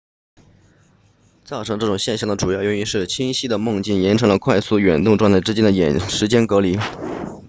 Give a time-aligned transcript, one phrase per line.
[1.45, 5.71] 造成这种现象的主要原因是清晰的梦境延长了快速眼动状态之间的
[6.09, 6.59] 时间间隔